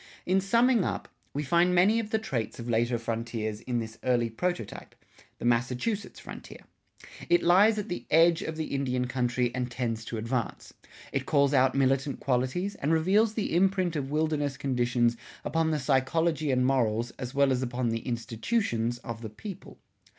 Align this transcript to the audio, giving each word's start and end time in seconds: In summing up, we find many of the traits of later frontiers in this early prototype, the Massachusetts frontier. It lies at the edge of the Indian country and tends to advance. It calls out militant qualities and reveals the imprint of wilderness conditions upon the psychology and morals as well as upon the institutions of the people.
In 0.25 0.41
summing 0.41 0.83
up, 0.83 1.09
we 1.31 1.43
find 1.43 1.75
many 1.75 1.99
of 1.99 2.09
the 2.09 2.17
traits 2.17 2.57
of 2.57 2.67
later 2.67 2.97
frontiers 2.97 3.61
in 3.61 3.77
this 3.77 3.99
early 4.03 4.31
prototype, 4.31 4.95
the 5.37 5.45
Massachusetts 5.45 6.19
frontier. 6.19 6.61
It 7.29 7.43
lies 7.43 7.77
at 7.77 7.87
the 7.87 8.07
edge 8.09 8.41
of 8.41 8.55
the 8.57 8.73
Indian 8.73 9.05
country 9.05 9.53
and 9.53 9.69
tends 9.69 10.03
to 10.05 10.17
advance. 10.17 10.73
It 11.11 11.27
calls 11.27 11.53
out 11.53 11.75
militant 11.75 12.19
qualities 12.19 12.73
and 12.73 12.91
reveals 12.91 13.35
the 13.35 13.55
imprint 13.55 13.95
of 13.95 14.09
wilderness 14.09 14.57
conditions 14.57 15.17
upon 15.45 15.69
the 15.69 15.77
psychology 15.77 16.49
and 16.49 16.65
morals 16.65 17.11
as 17.19 17.35
well 17.35 17.51
as 17.51 17.61
upon 17.61 17.89
the 17.89 17.99
institutions 17.99 18.97
of 19.03 19.21
the 19.21 19.29
people. 19.29 19.77